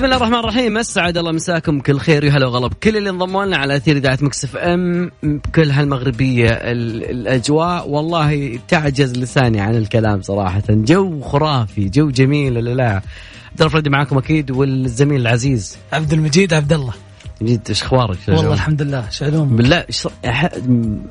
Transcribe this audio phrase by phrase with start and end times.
[0.00, 0.78] بسم الله الرحمن الرحيم.
[0.78, 1.80] اسعد الله مساكم.
[1.80, 2.72] كل خير وهلا وغلب.
[2.72, 7.88] كل اللي انضموا لنا على أثير إذاعة Mix FM بكل هالمغربية الأجواء.
[7.88, 10.62] والله تعجز لساني عن الكلام صراحة.
[10.68, 12.56] جو خرافي جو جميل.
[12.56, 13.02] ولا لا.
[13.50, 15.78] عبد الفريدي معاكم أكيد والزميل العزيز.
[15.92, 16.92] عبد المجيد عبد الله.
[17.42, 19.10] جد إيش أخبارك؟ والله الحمد لله.
[19.10, 19.84] شعلوم بالله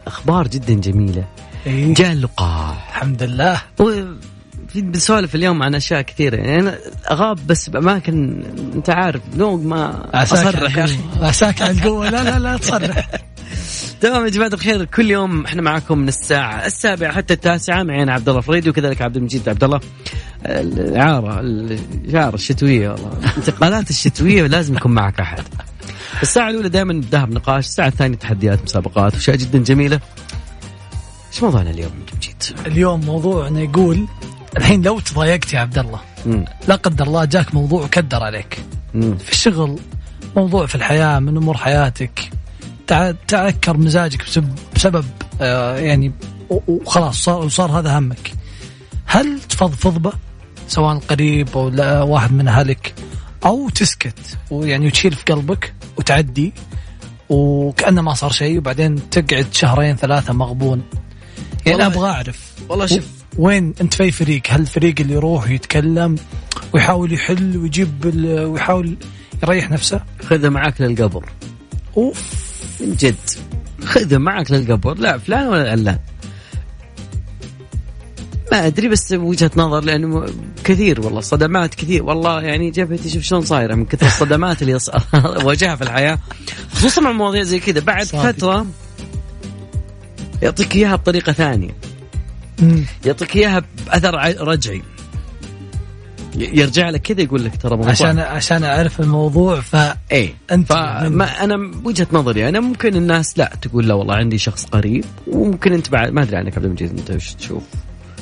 [0.07, 1.25] أخبار جدا جميلة.
[1.67, 2.89] إيه؟ جاء اللقاح.
[2.89, 3.61] الحمد لله.
[4.75, 6.35] بنسولف اليوم عن أشياء كثيرة.
[6.35, 6.77] يعني أنا
[7.11, 8.43] أغاب بس بأماكن
[8.75, 10.97] أنت عارف لو ما اصرح يا أخي.
[11.21, 13.09] عساك على القوه لا لا لا تصرح
[14.01, 18.29] تمام يا جماعة الخير كل يوم إحنا معكم من الساعة السابعة حتى التاسعة معنا عبد
[18.29, 19.79] الله فريدي وكذلك عبد المجيد عبد الله.
[20.45, 23.11] العاره الشعر الشتوية والله.
[23.31, 25.43] الانتقالات الشتوية لازم يكون معك أحد.
[26.21, 29.99] الساعة الأولى دائما نبداها بنقاش الساعة الثانية تحديات مسابقات واشياء جدا جميلة.
[31.33, 34.07] إيش موضوعنا اليوم مجيد اليوم موضوعنا يقول
[34.57, 35.99] الحين لو تضايقت يا عبد الله
[36.67, 38.59] لا قدر الله جاك موضوع وكدر عليك.
[38.93, 39.17] مم.
[39.17, 39.79] في الشغل
[40.35, 42.29] موضوع في الحياة من أمور حياتك.
[43.27, 45.05] تعكر مزاجك بسبب, بسبب
[45.41, 46.11] آه يعني
[46.49, 48.33] وخلاص صار وصار هذا همك.
[49.05, 50.13] هل تفضفض به
[50.67, 52.93] سواء قريب أو لا واحد من أهلك.
[53.45, 56.53] أو تسكت ويعني وتشيل في قلبك وتعدي.
[57.29, 60.83] وكأنه ما صار شيء وبعدين تقعد شهرين ثلاثة مغبون.
[61.65, 62.53] يعني أبغى أعرف.
[62.69, 66.15] والله شوف وين انت في فريق؟ هل الفريق اللي يروح يتكلم
[66.73, 68.97] ويحاول يحل ويجيب ويحاول
[69.43, 71.25] يريح نفسه؟ خذه معك للقبر.
[71.97, 72.49] أوف.
[72.79, 73.15] من جد.
[73.85, 74.97] خذه معك للقبر.
[74.97, 75.99] لا فلان ولا علان.
[78.51, 80.25] ما أدري بس وجهة نظر لأنه
[80.63, 82.03] كثير والله صدمات كثير.
[82.03, 84.73] والله يعني جبهتي شوف شلون صايره من كثر الصدمات اللي
[85.45, 86.19] واجهها في الحياة.
[86.73, 87.79] خصوصا مع مواضيع زي كذا.
[87.79, 88.31] بعد صادق.
[88.31, 88.65] فترة
[90.41, 91.88] يعطيك إياها بطريقة ثانية.
[93.05, 94.15] يعطيك إياها بأثر
[94.47, 94.81] رجعي.
[96.35, 99.75] يرجع لك كذا يقول لك ترى موضوع عشان عشان أعرف الموضوع ف
[100.11, 100.33] إيه.
[100.51, 105.05] أنت فما أنا وجهة نظري أنا ممكن الناس لا تقول لا والله عندي شخص قريب
[105.27, 107.63] وممكن أنت بعد ما أدري عنك عبد المجيد أنت وش تشوف؟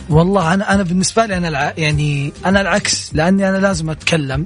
[0.10, 1.74] والله أنا أنا بالنسبة لي أنا الع...
[1.78, 4.46] يعني أنا العكس لأني أنا لازم أتكلم.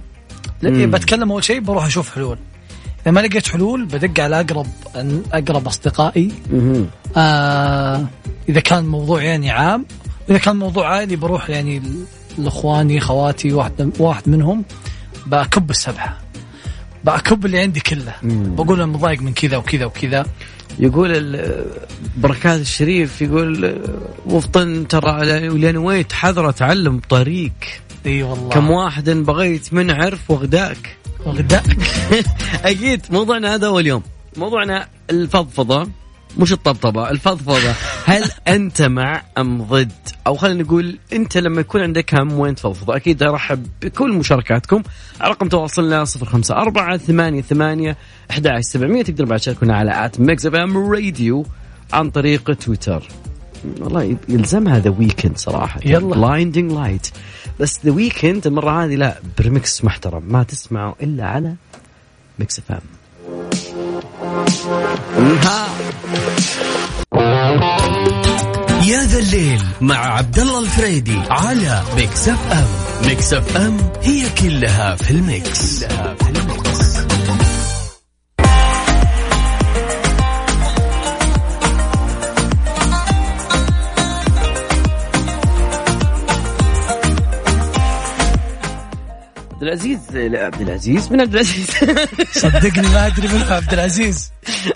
[0.62, 2.38] لأني بتكلم أول شيء بروح أشوف حلول.
[3.02, 4.68] إذا ما لقيت حلول بدق على أقرب
[5.34, 6.32] أقرب أصدقائي.
[7.18, 8.08] آه
[8.50, 9.86] إذا كان موضوع يعني عام
[10.28, 11.82] واذا كان موضوع عائلي بروح يعني
[12.38, 14.66] لإخواني خواتي واحد واحد منهم
[15.26, 16.18] بكب السبحة.
[17.04, 18.14] بكب اللي عندي كله.
[18.24, 20.26] بقول أنا مضايق من كذا وكذا وكذا.
[20.80, 21.40] يقول
[22.18, 23.82] بركات الشريف يقول
[24.26, 27.54] وفطن ترى لنويت حذرة تعلم بطريق
[28.06, 28.50] إي والله.
[28.50, 30.98] كم واحد بغيت من عرف وغداك.
[31.26, 31.78] وغداك
[32.66, 34.04] أكيد موضوعنا هذا هو اليوم.
[34.38, 35.90] موضوعنا الفضفضة.
[36.38, 37.74] مش الطبطبة الفضفضة.
[38.12, 39.92] هل أنت مع أم ضد؟
[40.28, 44.84] أو خلينا نقول أنت لما يكون عندك هم وين تفضفض؟ أكيد أرحب بكل مشاركاتكم.
[45.22, 47.98] رقم تواصلنا صفر خمسة أربعة ثمانية ثمانية
[48.32, 49.04] أحد سبعمية.
[49.04, 51.46] تقدر بعد تشاركونا على at Mix FM Radio
[51.94, 53.08] عن طريق تويتر.
[53.80, 55.80] والله يلزمها The Weeknd صراحة.
[55.86, 56.16] يلا.
[56.16, 57.08] Blinding Lights
[57.60, 60.24] بس The Weeknd المرة هذه لا بريمكس محترم.
[60.28, 61.56] ما تسمعه إلا على
[62.40, 62.82] Mix FM.
[68.88, 72.68] يا ذا الليل مع عبد الله الفريدي على Mix FM.
[73.08, 76.98] Mix FM هي كلها في ال mix, كلها في ال mix.
[89.62, 91.68] عبد العزيز لا عبد العزيز من عبد العزيز.
[92.42, 94.32] صدقني ما أدري من عبد العزيز.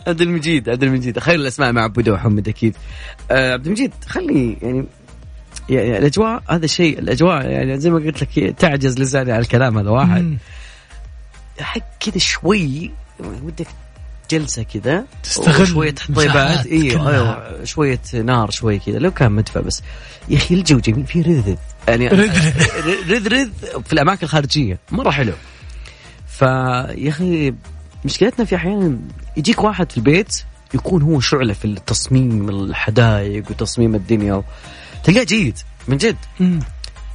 [0.07, 1.19] عبد المجيد عبد المجيد.
[1.19, 2.75] خير الأسماء مع عبده وحمد أكيد.
[3.31, 4.85] آه عبد المجيد خلي يعني
[5.69, 9.89] يعني الأجواء هذا الشيء الأجواء يعني زي ما قلت لك تعجز لساني على الكلام هذا
[9.89, 10.37] واحد.
[11.59, 13.67] حق كذا شوي ودك
[14.31, 16.65] جلسة كذا تستغل شوية طيبات.
[16.65, 18.99] أيوه أيوه شوية نار شوي كذا.
[18.99, 19.83] لو كان مدفع بس.
[20.29, 21.55] يا أخي الجو جميل في رذذ.
[21.87, 23.49] يعني رذ رذ
[23.85, 24.79] في الأماكن الخارجية.
[24.91, 25.33] مرة حلو.
[26.27, 27.53] فيا أخي
[28.05, 28.97] مشكلتنا في أحيانا
[29.37, 34.43] يجيك واحد في البيت يكون هو شعله في التصميم الحدائق وتصميم الدنيا
[35.03, 35.57] تلقاه جيد
[35.87, 36.15] من جد.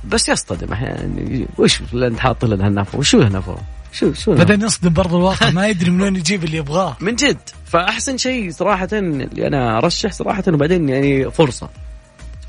[0.05, 1.47] بس يصطدم أحيانا.
[1.59, 3.59] وش انت حاط له الهنافة؟ وشو الهنافة؟
[3.93, 6.97] شو شو بعدين يصدم برضو الواقع ما يدري من وين يجيب اللي يبغاه.
[7.01, 7.39] من جد.
[7.67, 11.69] فأحسن شيء صراحة اللي أنا أرشح صراحة وبعدين يعني فرصة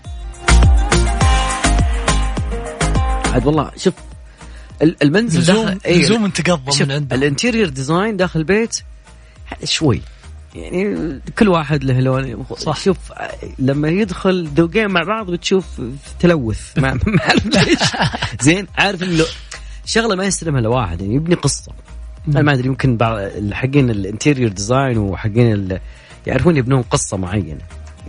[3.31, 3.93] عاد والله شوف
[4.81, 7.15] المنزل داخل إيه، لزوم تقضى من عنده.
[7.15, 8.75] ال interior design داخل البيت
[9.63, 10.01] شوي.
[10.55, 12.45] يعني كل واحد له لون.
[12.57, 12.79] صح.
[12.79, 12.97] شوف
[13.59, 15.65] لما يدخل ذوقين مع بعض بتشوف
[16.19, 16.71] تلوث.
[16.79, 17.79] ما أعرف ليش.
[18.41, 19.23] زين عارف إنه
[19.85, 21.71] شغلة ما يستلمها لواحد يعني يبني قصة.
[22.27, 23.19] أنا ما أدري يمكن بعض
[23.51, 25.79] حقين ال interior design وحقين
[26.27, 27.61] يعرفون يبنون قصة معينة.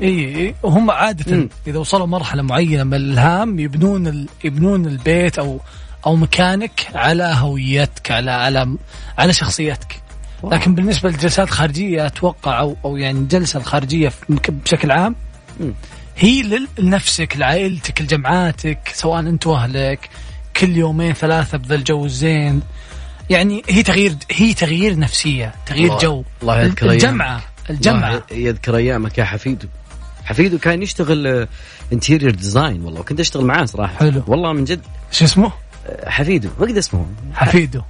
[0.02, 1.48] إي وهم عاده مم.
[1.66, 4.28] إذا وصلوا مرحلة معينة من الإلهام يبنون ال...
[4.44, 5.60] يبنون البيت أو
[6.06, 8.76] أو مكانك على هويتك على على
[9.18, 10.00] على شخصيتك
[10.42, 10.52] wow.
[10.52, 15.16] لكن بالنسبة للجلسات الخارجية أتوقع أو أو يعني الجلسة الخارجية بشكل عام
[15.60, 15.74] مم.
[16.16, 20.08] هي لنفسك لعائلتك لجمعاتك سواء أنت وأهلك
[20.56, 22.62] كل يومين ثلاثة بذا الجو الزين
[23.30, 29.18] يعني هي تغيير هي تغيير نفسية تغيير الله جو الله يذكر الجمعة الجمعة يذكر أيامك
[29.18, 29.68] يا حفيدو
[30.24, 31.46] حفيدو كان يشتغل
[31.92, 33.02] interior design والله.
[33.02, 33.96] كنت أشتغل معاه صراحة.
[33.96, 34.22] حلو.
[34.26, 34.80] والله من جد.
[35.10, 35.52] شو اسمه؟
[36.06, 37.06] حفيدو ما اسمه.
[37.34, 37.82] حفيدو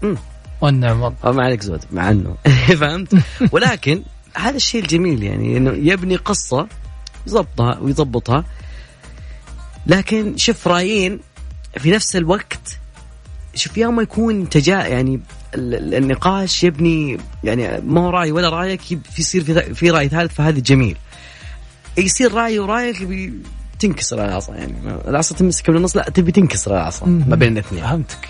[0.60, 1.32] والنعم والله.
[1.32, 2.34] ما عليك زود مع إنه.
[2.80, 3.14] فهمت؟
[3.52, 4.02] ولكن
[4.34, 6.66] هذا الشيء الجميل يعني إنه يبني قصة
[7.26, 8.44] يضبطها ويضبطها.
[9.86, 11.20] لكن شوف رايين
[11.78, 12.78] في نفس الوقت
[13.54, 15.20] شوف يوم ما يكون تجا يعني
[15.54, 18.80] النقاش يبني يعني ما هو رأي ولا رأيك
[19.18, 20.96] يصير في في رأي ثالث فهذا جميل.
[21.98, 23.06] يصير رايي ورايك
[23.78, 24.74] تنكسر العصا يعني
[25.08, 27.82] العصا تمسك من النص لا تبي تنكسر العصا ما بين الاثنين.
[27.82, 28.28] فهمتك.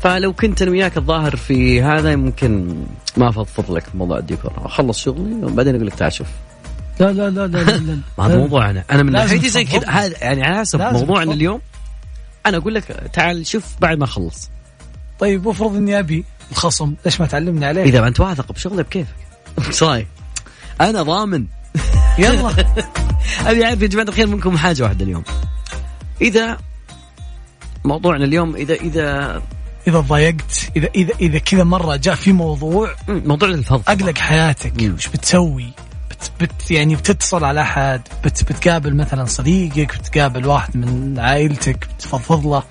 [0.00, 2.76] فلو كنت أنا وياك الظاهر في هذا ممكن
[3.16, 4.52] ما أفضفض لك موضوع الديكور.
[4.56, 6.26] أخلص شغلي وبعدين أقول لك تعال شوف.
[7.00, 9.02] لا لا لا لا لا ما هذا موضوعنا أنا.
[9.02, 9.88] من ناحيتي زي كذا.
[9.88, 11.60] هذا يعني على حسب موضوعنا اليوم.
[12.46, 14.50] أنا أقول لك تعال شوف بعد ما أخلص.
[15.18, 19.14] طيب وافرض إني أبي الخصم ليش ما تعلمني عليه؟ إذا ما أنت واثق بشغله بكيفك
[19.68, 20.06] إيش رايك؟
[20.80, 21.46] أنا ضامن
[22.18, 22.50] يلا.
[23.46, 25.22] أبي أعرف يا جماعة الخير منكم حاجة واحدة اليوم.
[26.20, 26.58] إذا
[27.84, 29.42] موضوعنا اليوم اذا اذا
[29.86, 34.72] إذا ضايقت اذا اذا إذا كذا مرة جاء في موضوع موضوع الفضفضه أقلق حياتك.
[34.94, 35.72] وش بتسوي؟
[36.10, 42.46] بت, بت يعني بتتصل على أحد بت بتقابل مثلا صديقك بتقابل واحد من عائلتك بتفضفض
[42.46, 42.62] له.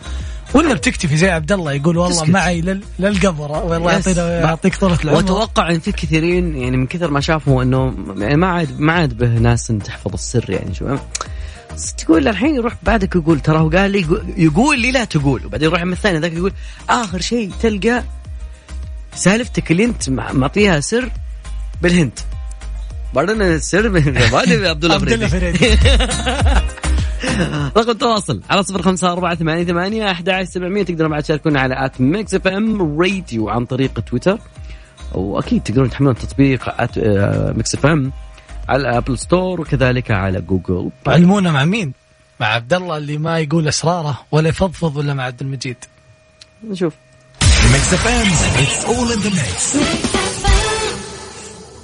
[0.53, 2.29] ولا بتكتفي زي عبد الله يقول والله تسكت.
[2.29, 5.17] معي للقبر والله يعطينا يعطيك طولة العمر.
[5.17, 9.17] وأتوقع إن في كثيرين يعني من كثر ما شافوا إنه يعني ما عاد ما عاد
[9.17, 10.97] به ناس تحفظ السر يعني شو.
[11.97, 14.05] تقول الحين يروح بعدك يقول ترى هو قال لي
[14.37, 15.45] يقول لي لا تقول.
[15.45, 16.53] وبعدين يروح من الثاني ذاك يقول
[16.89, 18.03] آخر شيء تلقى
[19.15, 21.09] سالفتك اللي أنت معطيها سر
[21.81, 22.19] بالهند.
[23.13, 26.63] بعدين السر من عبد الله عبد الله
[27.77, 30.83] رقم التواصل على صفر خمسة أربعة ثمانية ثمانية أحد عشر سبعمية.
[30.83, 34.39] تقدرون بعد تشاركونا على at Mix FM Radio عن طريق تويتر.
[35.13, 36.99] وأكيد تقدرون تحملون تطبيق at
[37.57, 38.11] Mix FM
[38.69, 41.93] على Apple Store وكذلك على جوجل علمونا مع مين؟
[42.39, 45.77] مع عبد الله اللي ما يقول اسراره ولا يفضفض ولا مع عبد المجيد.
[46.69, 46.93] نشوف.
[47.71, 49.75] ميكس إف إم اتس اول ان ذا ميكس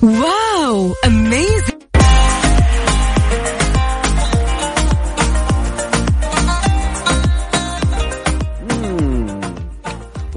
[0.02, 1.69] واو اميزنج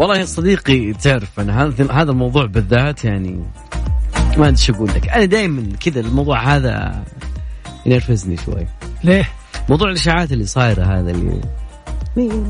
[0.02, 3.44] والله يا صديقي تعرف أنا هذا هذا الموضوع بالذات يعني
[4.36, 5.08] ما أدري شو أقول لك.
[5.08, 7.04] أنا دائما كذا الموضوع هذا
[7.86, 8.66] ينرفزني شوي.
[9.04, 9.28] ليه؟
[9.68, 11.40] موضوع الإشاعات اللي صايرة هذا اللي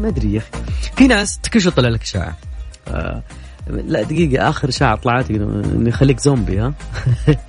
[0.01, 0.49] ما أدري يا أخي.
[0.97, 2.37] في ناس كل طلع لك إشاعة.
[2.89, 3.23] آه
[3.67, 6.75] لا دقيقة آخر إشاعة طلعت إنه يخليك زومبي ها؟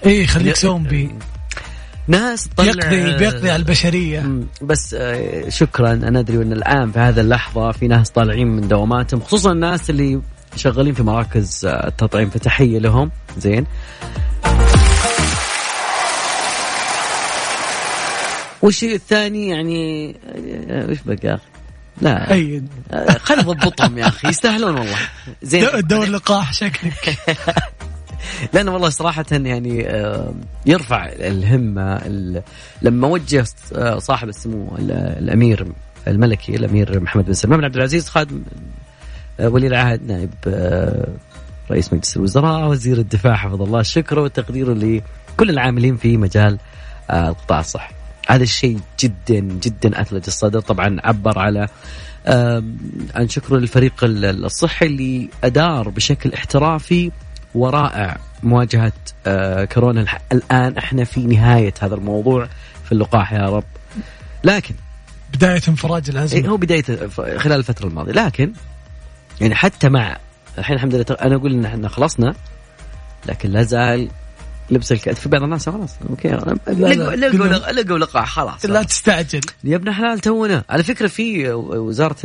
[0.06, 1.12] اي يخليك زومبي.
[2.08, 4.30] ناس تطلع يقضي بيقضي على البشرية.
[4.62, 5.94] بس آه، شكرا.
[5.94, 10.22] أنا أدري أن الآن في هذه اللحظة في ناس طالعين من دواماتهم خصوصا الناس اللي
[10.56, 13.12] شغالين في مراكز آه، التطعيم فتحية لهم.
[13.38, 13.66] زين.
[18.62, 20.16] والشيء الثاني يعني
[20.70, 21.40] آه، وش بقى؟
[22.02, 22.32] لا.
[22.34, 22.68] أيد
[23.20, 24.98] خلي ضبطهم يا أخي يستاهلون والله.
[25.42, 25.68] زين.
[25.80, 27.18] دور لقاح شكلك.
[28.54, 30.34] لأنه والله صراحة يعني آه،
[30.66, 32.02] يرفع الهمة
[32.82, 35.68] لما وجه آه، صاحب السمو الأمير
[36.08, 38.44] الملكي الأمير محمد بن سلمان بن عبد العزيز خادم
[39.40, 40.34] آه، ولي العهد نائب
[41.72, 46.60] رئيس مجلس الوزراء وزير الدفاع حفظ الله الشكر والتقدير لكل العاملين في مجال
[47.12, 47.94] القطاع الصحي.
[48.30, 50.60] هذا الشيء جدا جدا أثلج الصدر.
[50.60, 51.68] طبعا عبر على
[53.16, 57.12] عن شكره للفريق الصحي اللي أدار بشكل احترافي
[57.56, 58.94] ورائع مواجهة
[59.28, 60.06] آه، كورونا.
[60.32, 62.48] الآن إحنا في نهاية هذا الموضوع
[62.86, 63.64] في اللقاح يا رب.
[64.44, 64.76] لكن
[65.34, 66.40] بداية انفراج الأزمة.
[66.40, 66.84] إيه، هو بداية
[67.38, 68.12] خلال الفترة الماضية.
[68.12, 68.54] لكن
[69.42, 70.18] يعني حتى مع
[70.58, 72.36] الحين الحمد لله أنا أقول إن إحنا خلصنا
[73.26, 74.10] لكن لا زال
[74.70, 76.28] لبس الكتف في بعض الناس خلاص أوكي.
[76.28, 78.66] لقوا لقوا لقوا لقاح خلاص.
[78.66, 79.42] لا تستعجل.
[79.64, 80.64] يا ابن حلال تونا.
[80.70, 82.16] على فكرة في وزارة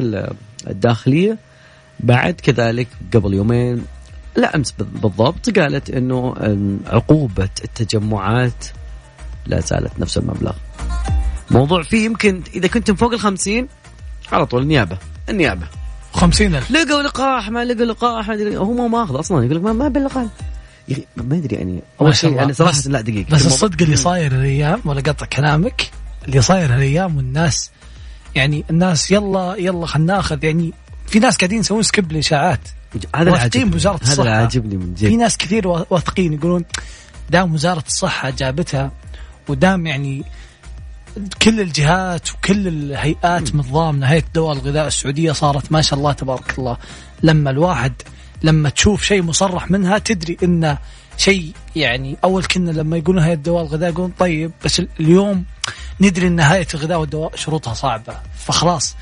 [0.67, 1.39] الداخلية
[2.01, 3.85] بعد كذلك قبل يومين
[4.37, 6.35] لا أمس بالضبط قالت إنه
[6.87, 8.65] عقوبة التجمعات
[9.47, 10.53] لا زالت نفس المبلغ.
[11.51, 13.69] موضوع فيه يمكن إذا كنتم فوق الخمسين
[14.33, 15.67] على طول النيابة النيابة.
[16.13, 16.71] خمسين ألف.
[16.71, 20.27] لقوا لقاح ما لقوا لقاح هو ما ماخذ أصلا يقول لك ما, ما باللقاح.
[21.17, 23.35] ما أدري يعني أول شيء يعني صراحة لا دقيقة.
[23.35, 25.91] بس الصدق اللي صاير الأيام ولا قطع كلامك
[26.29, 27.71] اللي صاير الأيام والناس
[28.35, 30.73] يعني الناس يلا يلا خلينا ناخذ يعني
[31.07, 32.61] في ناس قاعدين يسوون سكيب الاشاعات
[33.17, 34.23] هذا واثقين بوزارة الصحة.
[34.23, 35.09] هذا عاجبني من جد.
[35.09, 36.65] في ناس كثير واثقين يقولون
[37.31, 38.93] دام وزارة الصحة جابتها
[39.49, 40.25] ودام يعني
[41.43, 46.77] كل الجهات وكل الهيئات متضامنة هيئة دواء الغذاء السعودية صارت ما شاء الله تبارك الله.
[47.23, 47.93] لما الواحد
[48.43, 50.79] لما تشوف شيء مصرح منها تدري انه
[51.17, 55.45] شيء يعني أول كنا لما يقولون هيئة دواء الغذاء يقولون طيب بس اليوم
[56.01, 58.17] ندري إن هيئة الغذاء والدواء شروطها صعبة.
[58.39, 58.97] فخلاص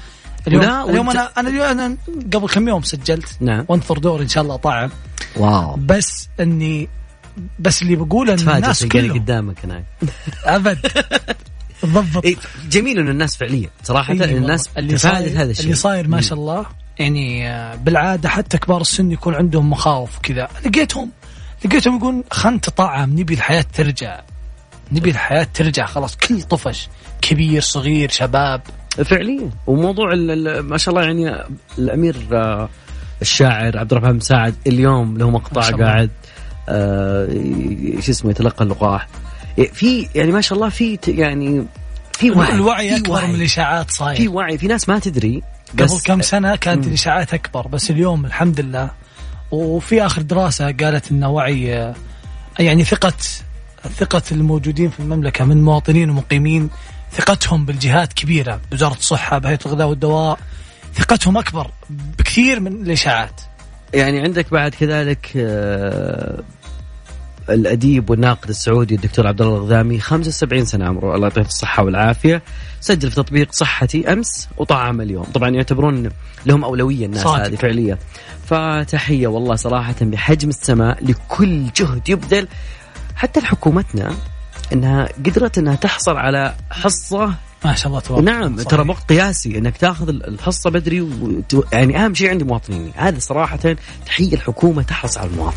[0.46, 1.96] اليوم لا اليوم أنا أنا اليوم أنا
[2.34, 3.36] قبل كم يوم سجلت.
[3.40, 3.64] نعم.
[3.68, 4.90] وانثر دور إن شاء الله طعم
[5.36, 5.76] واو.
[5.76, 6.88] بس اني
[7.58, 9.18] بس اللي بقوله إن الناس كلهم.
[9.18, 9.84] قدامك هناك.
[10.44, 10.86] أبد.
[11.82, 12.24] بالضبط.
[12.24, 12.36] إيه
[12.70, 13.70] جميل انه الناس فعليا.
[13.82, 15.64] صراحة إيه الناس اللي صاير هذا الشيء.
[15.64, 16.66] اللي صاير ما شاء الله
[16.98, 20.48] يعني آه، بالعادة حتى كبار السن يكون عندهم مخاوف وكذا.
[20.66, 21.10] لقيتهم
[21.64, 24.20] لقيتهم يقول خلنا نتطعم نبي الحياة ترجع.
[24.92, 26.16] نبي الحياة ترجع خلاص.
[26.16, 26.88] كل طفش
[27.22, 28.62] كبير صغير شباب.
[29.04, 29.50] فعليا.
[29.66, 30.14] وموضوع
[30.60, 31.44] ما شاء الله يعني
[31.78, 32.68] الأمير آه،
[33.22, 36.10] الشاعر عبد الرحمن مساعد اليوم له مقطع قاعد
[36.68, 37.28] آه
[38.00, 39.08] شو اسمه يتلقى اللقاح.
[39.72, 41.66] في يعني ما شاء الله في يعني
[42.12, 43.26] في وعي الوعي أكبر وعي.
[43.26, 44.16] من الاشاعات صاير.
[44.16, 44.58] في وعي.
[44.58, 45.42] في ناس ما تدري
[45.78, 48.90] قبل كم سنة كانت الاشاعات أكبر بس اليوم الحمد لله.
[49.50, 51.94] وفي آخر دراسة قالت إن وعي
[52.58, 53.12] يعني ثقة
[53.96, 56.70] ثقة الموجودين في المملكة من مواطنين ومقيمين
[57.16, 60.38] ثقتهم بالجهات كبيرة بوزاره الصحة بهيئة الغذاء والدواء
[60.94, 61.70] ثقتهم أكبر
[62.18, 63.40] بكثير من الإشاعات.
[63.94, 66.42] يعني عندك بعد كذلك آه،
[67.50, 71.14] الأديب والناقد السعودي الدكتور عبد الله الغذامي 75 سنة عمره.
[71.14, 72.42] الله يعطيه الصحة والعافية.
[72.80, 75.24] سجل في تطبيق صحتي أمس وطعم اليوم.
[75.24, 76.10] طبعا يعتبرون
[76.46, 77.46] لهم أولوية الناس صادق.
[77.46, 77.98] هذه فعليا.
[78.46, 82.48] فتحية والله صراحة بحجم السماء لكل جهد يبذل.
[83.16, 84.14] حتى لحكومتنا
[84.72, 88.68] إنها قدرت إنها تحصل على حصة ما شاء الله تبارك نعم صحيح.
[88.68, 91.42] ترى وقت قياسي إنك تاخذ الحصة بدري و...
[91.72, 95.56] يعني أهم شيء عندي مواطنيني هذا صراحة تحيه الحكومة تحرص على المواطن.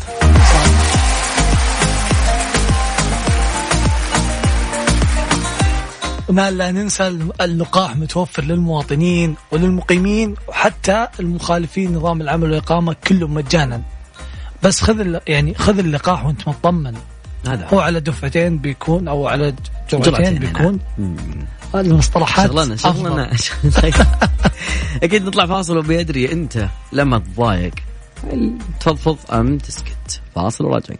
[6.30, 13.82] ما لا ننسى اللقاح متوفر للمواطنين وللمقيمين وحتى المخالفين نظام العمل والإقامة كلهم مجانا
[14.62, 16.94] بس خذ يعني خذ اللقاح وأنت مطمن
[17.46, 19.54] هذا هو على دفعتين بيكون أو على
[19.92, 20.78] جرعتين بيكون.
[21.74, 23.32] هذه المصطلحات شغلنا شغلنا
[25.02, 27.74] أكيد نطلع فاصل وبيدري أنت لما تضايق.
[28.80, 30.20] تفضفض أم تسكت.
[30.34, 30.98] فاصل وراجعين.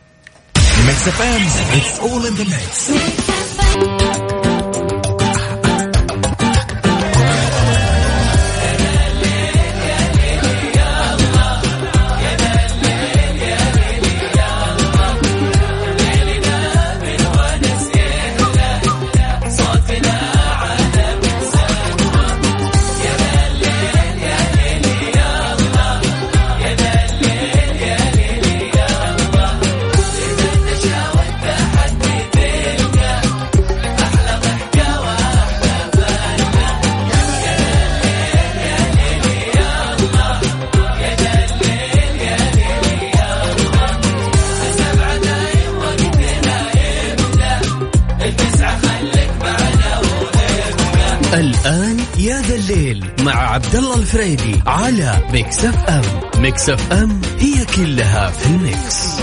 [55.32, 56.02] Mix FM.
[56.42, 59.20] Mix FM هي كلها في ال mix,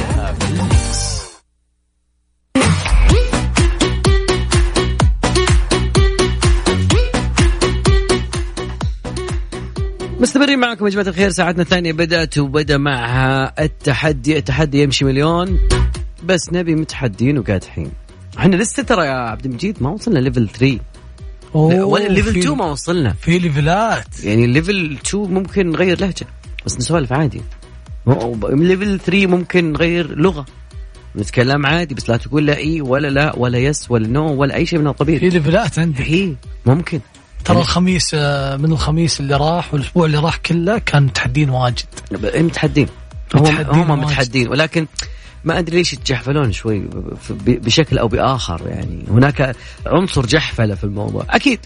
[10.19, 15.59] مستمرين معكم يا جماعة الخير ساعتنا الثانية بدأت وبدأ معها التحدي التحدي يمشي مليون
[16.23, 17.91] بس نبي متحدين وقادحين.
[18.37, 20.79] إحنا لسه ترى يا عبد المجيد ما وصلنا level 3 ولا
[21.55, 26.27] level 2 ما وصلنا؟ في ليفلات يعني level 2 ممكن نغير لهجة
[26.65, 27.41] بس نسولف عادي.
[28.49, 30.45] level 3 ممكن نغير لغة.
[31.15, 34.65] نتكلم عادي بس لا تقول لا إي ولا لا ولا yes ولا no ولا أي
[34.65, 35.19] شيء من القبيل.
[35.19, 36.33] في ليفلات عندي هي
[36.65, 36.99] ممكن.
[37.45, 41.85] ترى يعني الخميس آه، من الخميس اللي راح والأسبوع اللي راح كله كان متحدين واجد.
[42.11, 42.87] متحدين.
[43.35, 43.45] هم
[43.91, 44.87] هم متحدين ولكن
[45.43, 46.83] ما أدري ليش يتجحفلون شوي
[47.39, 49.03] بشكل أو بآخر يعني.
[49.11, 51.25] هناك عنصر جحفلة في الموضوع.
[51.29, 51.59] أكيد.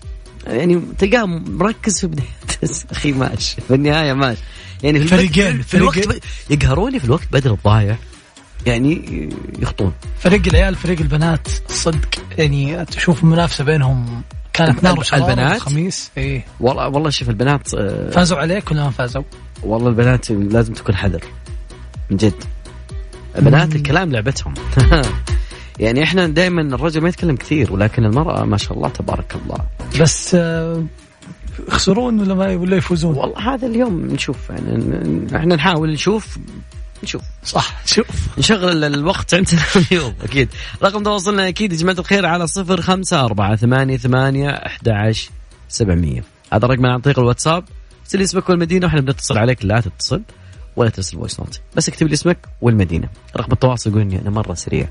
[0.47, 2.27] يعني تلقاه مركز في بداية.
[2.91, 4.41] أخي ماشي في النهاية ماشي
[4.83, 7.97] يعني في فريقين في الوقت يقهروني في الوقت بدل الضايع.
[8.65, 9.93] يعني يخطون.
[10.19, 11.47] فريق العيال فريق البنات.
[11.67, 12.09] صدق.
[12.37, 14.23] يعني تشوف المنافسه بينهم
[14.53, 16.11] كانت نار البنات؟ الخميس.
[16.17, 16.45] إيه.
[16.59, 19.23] والله والله شوف البنات آه، فازوا عليك ولا ما فازوا؟
[19.63, 21.23] والله البنات لازم تكون حذر.
[22.09, 22.43] من جد.
[23.35, 24.53] البنات الكلام لعبتهم.
[25.79, 29.57] يعني إحنا دائما الرجل ما يتكلم كثير ولكن المرأة ما شاء الله تبارك الله.
[30.01, 30.83] بس آه،
[31.67, 36.37] يخسرون ولا ما ولا يفوزون؟ والله هذا اليوم نشوف يعني إحنا نحاول نشوف
[37.03, 37.21] نشوف.
[37.43, 38.07] صح شوف.
[38.37, 39.61] نشغل الوقت عندنا
[39.91, 40.49] اليوم أكيد.
[40.83, 45.13] رقم تواصلنا أكيد يا جماعة الخير على صفر خمسة أربعة ثمانية ثمانية أحد
[45.69, 46.23] سبعمية.
[46.53, 47.63] هذا رقم عن طريق الواتساب.
[48.01, 50.21] ارسل اسمك والمدينة وإحنا بنتصل عليك لا تتصل.
[50.75, 53.09] ولا ترسل voice note بس اكتب لي اسمك والمدينة.
[53.37, 54.87] رقم التواصل يقول إني أنا مرة سريع.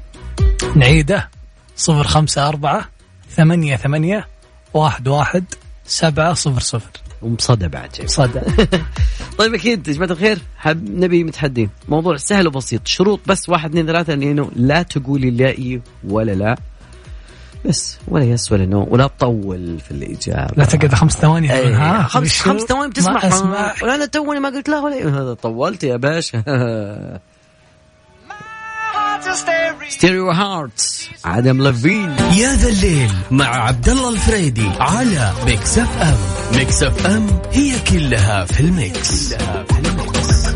[0.76, 1.28] نعيده.
[1.76, 2.88] صفر خمسة أربعة
[3.30, 4.26] ثمانية ثمانية
[4.74, 5.44] واحد واحد
[5.84, 6.90] سبعة صفر صفر.
[7.22, 8.40] ومصدى بعد صدى
[9.38, 11.70] طيب أكيد يا جماعة الخير حب نبي متحدين.
[11.88, 12.86] موضوع سهل وبسيط.
[12.86, 16.56] شروط بس واحد اثنين ثلاثة انه لا تقولي لا إي ولا لا.
[17.64, 20.54] بس ولا yes ولا no ولا تطول في الإجابة.
[20.56, 21.76] لا تقعد خمس ثواني أيه.
[21.76, 23.74] ها خمس خمس ثواني بتسمع ما أسمع.
[23.82, 26.42] أنا توني ما قلت لا ولا هذا طولت يا باشا.
[29.88, 36.16] ستيريو هارت عدم لافين يا ذا الليل مع عبد الله الفريدي على ميكس اف ام
[36.58, 40.50] ميكس اف ام هي كلها في الميكس, كلها في الميكس.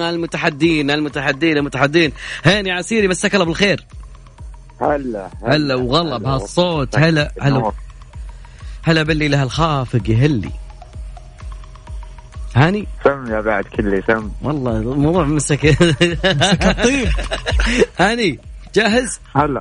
[0.00, 2.12] المتحدين المتحدين المتحدين.
[2.44, 3.86] هاني عسيري مساك الله بالخير.
[4.80, 6.98] هلا هلا وغلا بهالصوت.
[6.98, 7.72] هلا هلا.
[8.82, 10.50] هلا باللي لها الخافق يهلي.
[12.54, 14.30] هاني؟ سم يا بعد كلي سم.
[14.42, 15.64] والله الموضوع مسك.
[16.24, 17.08] مسك الطيب.
[18.00, 18.38] هاني
[18.74, 19.60] جاهز؟ هلا.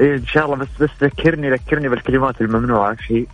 [0.00, 3.26] إيه إن شاء الله بس بس ذكرني ذكرني بالكلمات الممنوعة في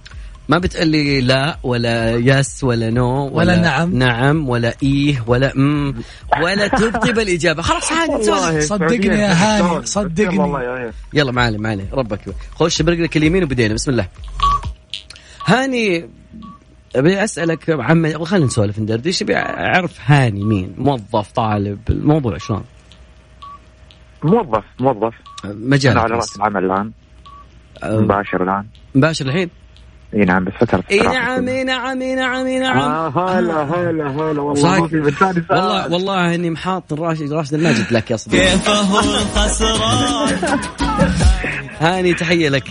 [0.49, 3.95] ما بتقول لي لا ولا yes ولا no ولا, ولا نعم.
[3.95, 5.95] نعم ولا إيه ولا ام
[6.43, 7.63] ولا تبطي بالإجابة.
[7.63, 10.93] خلاص هاني صدقني يا هاني صدقني.
[11.15, 12.21] يلا معلم معلم ربك
[12.55, 13.75] خش برجلك اليمين وبدينا.
[13.75, 14.09] بسم الله.
[15.47, 16.09] هاني
[16.97, 19.23] أبي أسألك عم خلينا نسولف ندردش.
[19.23, 22.65] أبي أعرف هاني مين؟ موظف طالب الموضوع شلون؟
[24.23, 25.15] موظف موظف.
[25.45, 26.91] مجال أنا على رأس العمل الآن.
[27.85, 28.67] مباشر الآن.
[28.95, 29.51] مباشر الحين؟
[30.15, 32.79] إي نعم بس فترة إي نعم إي نعم إي نعم إي نعم.
[32.79, 38.51] آه هلا هلا هلا والله والله والله إني محاط راشد راشد الماجد لك يا صديقي.
[38.51, 40.39] كيف هو الخسران؟
[41.81, 42.65] هاني تحية لك.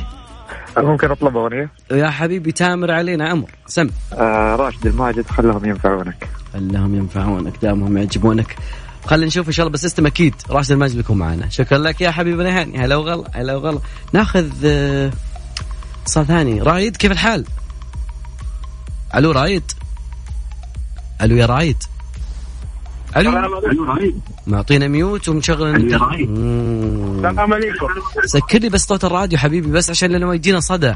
[0.77, 3.89] ممكن أطلب أغنية؟ يا حبيبي تامر علينا أمر سم.
[4.13, 6.27] آه راشد الماجد خلهم ينفعونك.
[6.53, 8.55] خلهم ينفعونك دامهم يعجبونك.
[9.05, 10.35] خلينا نشوف إن شاء الله بس أكيد.
[10.49, 11.49] راشد الماجد بيكون معنا.
[11.49, 13.79] شكرا لك يا حبيبنا هاني هلا وغلا هلا وغلا.
[14.13, 15.11] ناخذ آه،
[16.03, 16.61] اتصال ثاني.
[16.61, 17.45] رايد كيف الحال؟
[19.15, 19.71] ألو رايد؟
[21.21, 21.83] ألو يا رايد.
[23.17, 23.61] ألو.
[24.47, 27.87] معطينا ميوت ومشغل السلام عليكم.
[28.25, 30.95] سكر لي بس صوت الراديو حبيبي بس عشان لأنه يجينا صدى.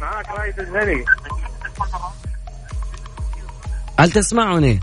[0.00, 1.04] معك رايد الهني
[3.98, 4.80] هل تسمعني؟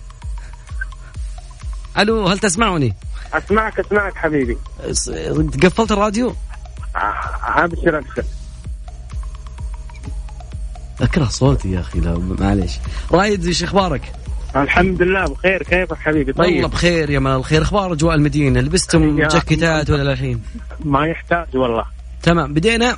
[1.98, 2.96] ألو هل تسمعني؟
[3.34, 4.58] أسمعك أسمعك حبيبي.
[5.64, 6.36] قفلت الراديو؟
[6.96, 8.24] أبشر أبشر.
[11.02, 12.72] اكره صوتي يا أخي لا معليش.
[13.12, 14.02] رايد إيش أخبارك؟
[14.56, 16.54] الحمد لله بخير كيفك حبيبي؟ طيب.
[16.54, 20.42] والله بخير يا مال الخير أخبار أجواء المدينة لبستم جاكيتات ولا الحين؟
[20.80, 21.86] ما يحتاج والله.
[22.24, 22.98] تمام بدينا؟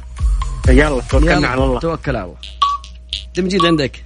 [0.69, 1.79] يلا توكلنا على الله.
[1.79, 2.37] توكل على الله.
[3.33, 4.03] تمجيد عندك.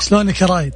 [0.00, 0.74] شلونك يا رايد؟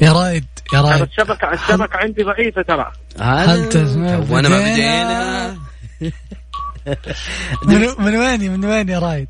[0.00, 0.44] يا رايد
[0.74, 2.92] يا رايد الشبكة الشبكة عندي ضعيفة ترى.
[3.20, 5.56] هل تسمع وأنا ما بدينا؟
[7.68, 9.28] من, من وين من وين يا رايد؟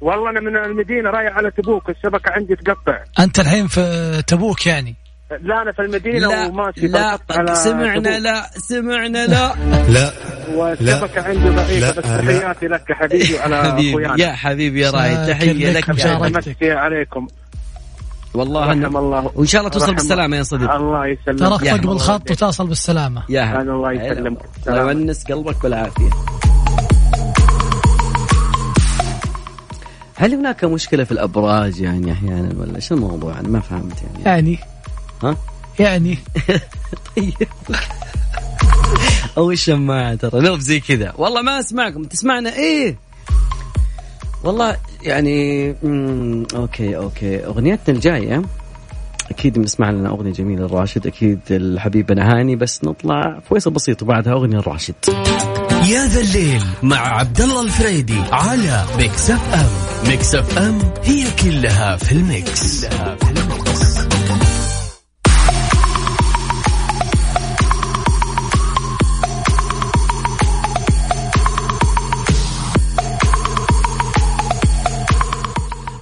[0.00, 2.98] والله أنا من المدينة رايح على تبوك الشبكة عندي تقطع.
[3.18, 4.96] أنت الحين في تبوك يعني؟
[5.30, 9.54] لا أنا في المدينة لا وماشي لا على سمعنا لا سمعنا لا.
[9.88, 10.12] لا
[10.54, 15.90] والشبكة عندي ضعيفة بس تحياتي لك حبيبي وعلى حبيبي يا حبيبي يا رايد تحية لك
[15.90, 17.26] مشاركتك عليكم.
[18.34, 19.30] والله رحم الله.
[19.34, 20.76] وإن شاء الله توصل بالسلامة يا صديقي.
[20.76, 21.38] الله يسلمك.
[21.38, 23.22] ترفق بالخط وتصل بالسلامة.
[23.28, 24.38] يا هلا الله يسلمك.
[24.68, 26.10] الله يونس قلبك بالعافيه
[30.18, 34.24] هل هناك مشكلة في الأبراج يعني أحيانا ولا إيش الموضوع؟ أنا ما فهمت يعني.
[34.24, 34.58] يعني.
[35.22, 35.36] ها؟
[35.78, 36.18] يعني.
[37.16, 37.48] طيب.
[39.36, 41.12] أو الشماعة ترى لو زي كذا.
[41.18, 42.04] والله ما أسمعكم.
[42.04, 42.96] تسمعنا؟ إيه.
[44.44, 46.46] والله يعني مم.
[46.54, 47.46] okay okay.
[47.46, 48.42] أغنيتنا الجاية
[49.30, 54.32] أكيد بنسمع لنا أغنية جميلة الراشد أكيد الحبيب أنا هاني بس نطلع فويصل بسيط وبعدها
[54.32, 54.94] أغنية الراشد
[55.90, 62.12] يا ذا الليل مع عبد الله الفريدي على Mix FM Mix FM هي كلها في
[62.12, 63.98] ال mix, كلها في ال mix.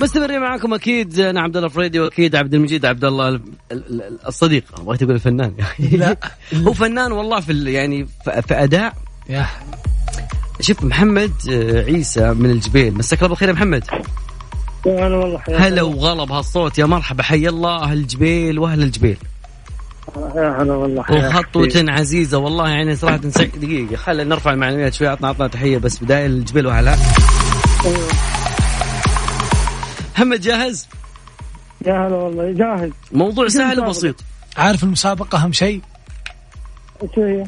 [0.02, 3.40] مستمرين معاكم أكيد أنا عبد الله الفريدي وأكيد عبد المجيد عبد الله
[4.28, 4.64] الصديق.
[4.82, 5.54] بغيت أقول الفنان.
[5.92, 6.16] لا.
[6.54, 8.94] هو فنان والله في يعني في أداء.
[9.28, 9.46] يا.
[10.60, 12.94] شوف محمد آه، عيسى من الجبيل.
[12.94, 13.84] مساك الله بالخير يا محمد.
[14.86, 16.78] هلا والله هلا وغلب هالصوت.
[16.78, 19.18] يا مرحبا حي الله أهل الجبيل وأهل الجبيل.
[20.16, 23.96] يا هلا والله وخطوة عزيزة والله يعني صراحة دقيقة.
[23.96, 26.98] خلينا نرفع المعنويات شوي عطنا عطنا تحية بس بداية الجبيل وأهلها.
[27.84, 28.08] أيوه.
[30.14, 30.88] محمد جاهز؟
[31.86, 32.90] يا هلا والله جاهز.
[33.12, 34.14] موضوع سهل وبسيط.
[34.56, 35.80] عارف المسابقة أهم شيء؟
[37.02, 37.44] إيش هي؟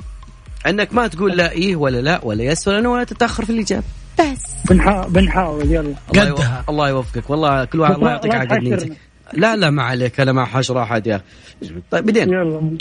[0.67, 3.85] أنك ما تقول لا إيه ولا لا ولا يس ولا نو ولا تتأخر في الإجابة.
[4.19, 4.43] بس.
[4.71, 5.95] بنحاول بنحاول يلا.
[6.09, 6.65] قدها.
[6.69, 7.31] الله يوفقك.
[7.31, 8.93] والله كل واحد الله يعطيك عقل نيتك.
[9.33, 10.21] لا لا ما عليك.
[10.21, 11.23] أنا ما حشر احد يا
[11.91, 12.77] طيب بدين يلا.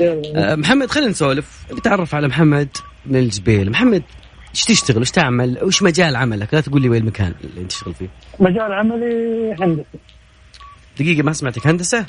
[0.00, 0.52] يلا.
[0.52, 1.66] أه محمد خلينا نسولف.
[1.72, 2.68] بتعرف على محمد
[3.06, 3.70] من الجبيل.
[3.70, 4.02] محمد
[4.54, 7.94] إيش تشتغل؟ إيش تعمل؟ وش مجال عملك؟ لا تقول لي وين المكان اللي أنت تشتغل
[7.94, 8.08] فيه.
[8.40, 9.84] مجال عملي هندسة.
[10.98, 11.66] دقيقة ما سمعتك.
[11.66, 12.06] هندسة؟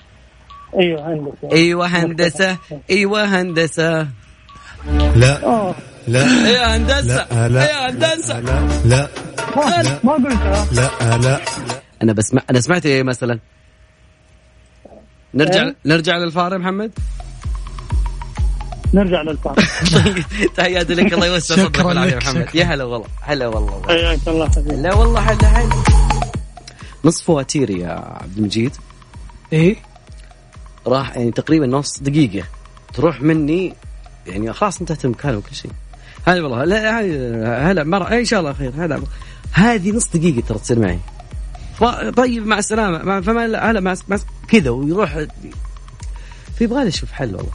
[0.79, 1.51] أيوه هندسة.
[1.51, 2.58] أيوه هندسة.
[2.89, 4.08] أيوه هندسة.
[5.15, 5.43] لا.
[5.43, 5.75] أوه.
[6.07, 6.49] لا.
[6.49, 7.49] يا هندسة؟ لا.
[7.49, 7.69] لا.
[7.69, 8.67] يا هندسة؟ لا.
[8.85, 9.09] لا.
[9.83, 9.99] لا.
[10.03, 11.17] ما قلتها لا.
[11.17, 11.39] لا.
[12.03, 13.39] أنا بسمع أنا سمعت إيه مثلا؟
[15.33, 16.91] نرجع إيه؟ نرجع للفار محمد؟
[18.93, 19.55] نرجع للفار.
[20.57, 22.47] تحياتي لك الله يوسع صدرك يا محمد.
[22.53, 24.75] يا هلا والله هلا والله حياك الله حبيبي.
[24.75, 25.83] لا والله هلا هلا.
[27.05, 27.89] نص فواتير يا
[28.21, 28.71] عبد المجيد.
[29.53, 29.75] إيه؟
[30.87, 32.47] راح يعني تقريبا نص دقيقة.
[32.93, 33.73] تروح مني
[34.27, 35.71] يعني خلاص انتهت المكالمه وكل شيء.
[36.25, 39.01] هذه والله لا هلا مرة إن شاء الله خير هلا.
[39.51, 40.99] هذه نص دقيقة ترى تصير معي.
[42.11, 43.95] طيب مع السلامة فما هلا مع
[44.47, 45.17] كذا ويروح.
[46.57, 47.51] في يبغى أشوف حل والله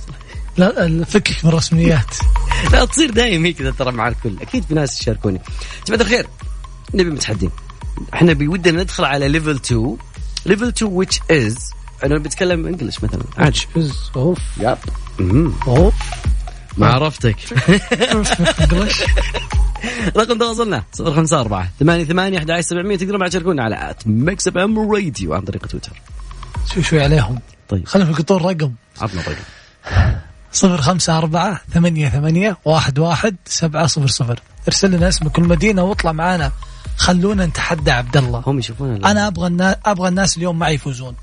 [0.57, 2.17] لا فكك من الرسميات.
[2.73, 4.37] لا تصير دايم هي كذا ترى مع الكل.
[4.43, 5.41] أكيد في ناس يشاركوني.
[5.87, 6.27] جماعة الخير
[6.95, 7.51] نبي متحدين.
[8.15, 9.97] إحنا بودنا ندخل على level 2
[10.47, 13.23] level 2 which is أنا بتكلم English مثلا.
[13.39, 13.67] عادي
[14.17, 14.39] أوف.
[14.61, 14.79] yep
[15.67, 15.95] أوف.
[16.77, 17.37] ما عرفتك.
[20.17, 24.07] رقم تواصلنا صفر خمسة أربعة ثمانية ثمانية أحد عشر سبعمية تقدرون بعد تشاركونا على at
[24.07, 25.93] Mix FM Radio عن طريق تويتر.
[26.75, 27.39] شوي شوي عليهم.
[27.69, 27.87] طيب.
[27.87, 28.73] خلينا في القطور رقم.
[29.01, 29.35] عطنا رقم
[30.53, 34.41] صفر خمسة أربعة ثمانية ثمانية واحد واحد سبعة صفر صفر.
[34.69, 36.53] ارسل لنا اسمك والمدينة واطلع معانا.
[36.97, 38.43] خلونا نتحدى عبد الله.
[38.47, 41.15] هم يشوفون أنا أبغى الناس أبغى الناس اليوم معي يفوزون.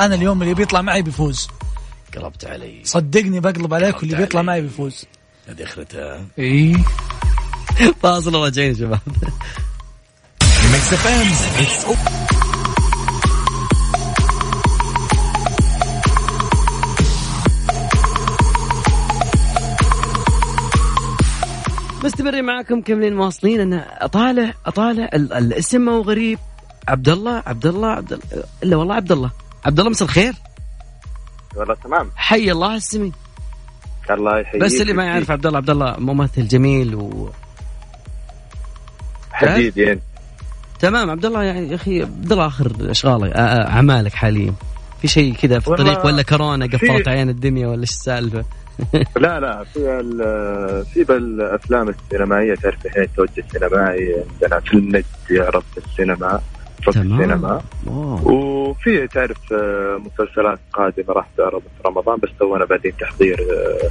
[0.00, 1.48] أنا اليوم اللي بيطلع معي بيفوز.
[2.16, 2.80] قلبت علي.
[2.84, 5.04] صدقني بقلب عليك واللي بيطلع معي بيفوز.
[5.48, 6.26] هذه آخرتها.
[6.38, 6.76] إي.
[8.02, 9.00] فاصل راجعين شباب
[22.04, 23.60] مستمرين معكم كملين مواصلين.
[23.60, 26.38] أنا أطالع أطالع الاسم مو غريب
[26.88, 29.30] عبد الله عبد الله عبد الله إلا والله عبد الله.
[29.64, 30.34] عبد الله مساء الخير.
[31.56, 32.10] والله تمام.
[32.16, 33.12] حي الله السمين
[34.10, 34.62] الله يحييك.
[34.62, 37.30] بس اللي ما يعرف عبد الله عبد الله ممثل جميل و
[39.32, 40.02] حبيبي انت
[40.80, 44.54] تمام عبد الله يعني يا أخي عبد الله آخر اشغالك أعمالك حاليا.
[45.00, 48.44] في شيء كذا في الطريق ولا كورونا قفلت عين الدنيا ولا إيش السالفة؟
[49.24, 50.02] لا لا في
[50.94, 56.40] في بالأفلام السينمائية تعرف الحين التوجه السينمائي عندنا في النت يعرض في السينما.
[56.82, 57.62] في السينما.
[57.86, 63.90] وفي تعرف آه، مسلسلات قادمة راح تعرض في رمضان بس تونا بعدين تحضير آه،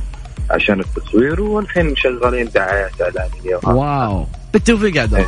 [0.53, 3.59] عشان التصوير والحين شغالين دعايات إعلانية.
[3.63, 4.25] واو.
[4.53, 5.25] بالتوفيق عبد إيه.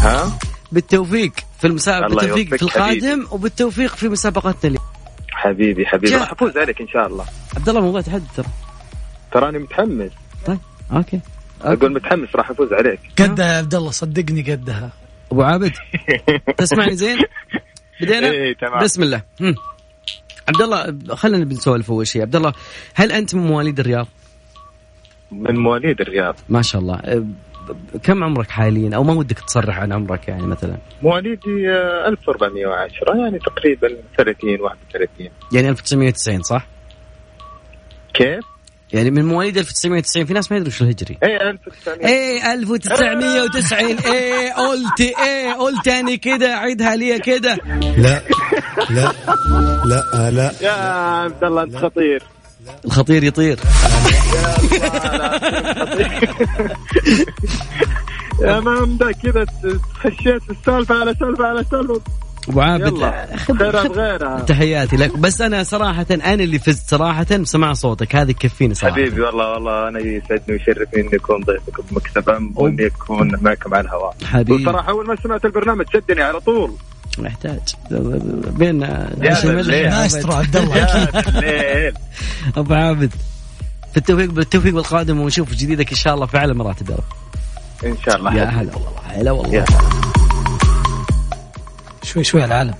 [0.00, 0.38] ها؟
[0.72, 3.26] بالتوفيق في المسابقه بالتوفيق في القادم حبيبي.
[3.30, 4.78] وبالتوفيق في مسابقتنا اللي
[5.30, 6.16] حبيبي حبيبي.
[6.16, 7.24] راح افوز عليك إن شاء الله.
[7.56, 8.46] عبد الله موضوع تحدي ترى.
[9.32, 10.10] تراني متحمس.
[10.46, 10.58] طيب
[10.92, 11.20] okay,
[11.64, 11.80] okay.
[11.82, 13.00] أقول متحمس راح أفوز عليك.
[13.18, 14.90] قدها يا عبد الله صدقني قدها.
[15.36, 15.72] أبو عابد
[16.58, 17.18] تسمعني زين؟
[18.00, 19.54] بدينا؟ إيه تمام بسم الله مم.
[20.48, 22.52] عبد الله خلينا بنسولف أول شيء عبد الله
[22.94, 24.06] هل أنت من مواليد الرياض؟
[25.32, 27.24] من مواليد الرياض ما شاء الله أه،
[28.02, 31.70] كم عمرك حاليا أو ما ودك تصرح عن عمرك يعني مثلا؟ مواليدي
[32.08, 36.66] 1410 أه، يعني تقريبا 30 31 يعني 1990 صح؟
[38.14, 38.55] كيف؟
[38.92, 41.18] يعني من مواليد 1990 في ناس ما يدروا شو الهجري.
[41.22, 47.58] اي 1900 اي 1990 اي قلت إيه قلت تاني كده عيدها لي كده.
[47.98, 48.22] لا
[48.90, 49.12] لا
[49.86, 50.52] لا لا.
[50.60, 52.22] يا عبد الله أنت خطير.
[52.84, 53.58] الخطير يطير.
[58.42, 59.46] يا مامدا كذا
[59.94, 62.00] خشيت السالفة على سالفة على سالفة.
[62.48, 65.18] ابو عابد يلا خيرها بغيرها تحياتي لك.
[65.18, 68.16] بس أنا صراحة أنا اللي فزت صراحة بسمع صوتك.
[68.16, 68.94] هذه تكفيني صراحة.
[68.94, 69.88] حبيبي والله والله.
[69.88, 74.16] أنا يسعدني ويشرفني إني أكون ضيفكم بمكتب ام وإني أكون معكم على الهواء.
[74.24, 74.62] حبيبي.
[74.62, 76.72] وصراحه أول ما سمعت البرنامج شدني على طول.
[77.18, 77.74] نحتاج.
[78.50, 78.78] بين
[79.90, 80.76] مايسترو عبد الله.
[80.76, 81.92] يا
[82.56, 83.12] أبو عابد
[83.92, 86.90] في التوفيق بالتوفيق بالقادم ونشوف جديدك إن شاء الله في أعلى مراتب.
[86.90, 87.04] يا رب
[87.84, 88.34] إن شاء الله.
[88.34, 89.64] يا هلا والله هلا والله.
[92.06, 92.74] شوي شوي على العالم.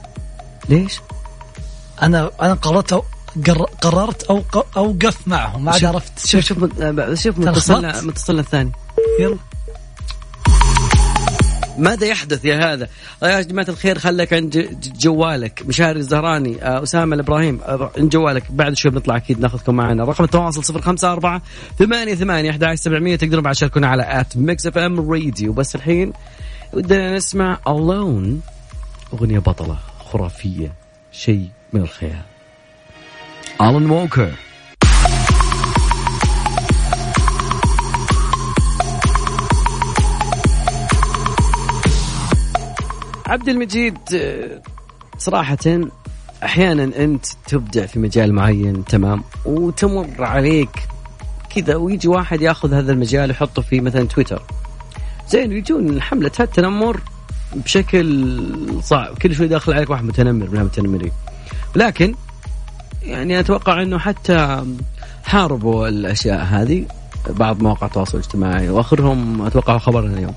[0.68, 1.00] ليش؟
[2.02, 3.02] أنا أنا قررت
[3.82, 4.24] قررت
[4.76, 6.26] أوقف معهم ما عاد عرفت.
[6.26, 6.58] شوف شوف
[7.14, 8.72] شوف متصلنا متصلنا الثاني.
[9.20, 9.36] يلا.
[11.78, 12.88] ماذا يحدث يا هذا؟
[13.22, 15.62] يا جماعة الخير خلك عند جوالك.
[15.66, 18.44] مشاري الزهراني آه، أسامة الإبراهيم آه، عند جوالك.
[18.50, 20.04] بعد شوي بنطلع أكيد ناخذكم معنا.
[20.04, 21.40] رقم التواصل 054
[21.78, 26.12] 88 8 11 700 تقدرون بعد تشاركونا على at Mix FM Radio بس الحين
[26.72, 28.40] ودنا نسمع Alone
[29.12, 30.72] أغنية بطلة خرافية
[31.12, 32.22] شيء من الخيال.
[33.60, 34.32] ألان ووكر
[43.26, 44.62] عبد المجيد آه،
[45.18, 45.58] صراحة
[46.42, 50.88] أحيانا أنت تبدع في مجال معين تمام وتمر عليك
[51.54, 54.42] كذا ويجي واحد ياخذ هذا المجال يحطه في مثلا تويتر.
[55.28, 57.00] زين يجون حملة التنمر
[57.54, 59.18] بشكل صعب.
[59.18, 61.12] كل شوي داخل عليك واحد متنمر من المتنمرين.
[61.76, 62.14] لكن
[63.02, 64.64] يعني أتوقع إنه حتى
[65.24, 66.86] حاربوا الأشياء هذه
[67.30, 70.34] بعض مواقع التواصل الاجتماعي وآخرهم أتوقع خبرنا اليوم.